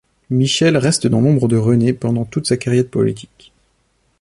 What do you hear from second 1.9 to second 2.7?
pendant toute sa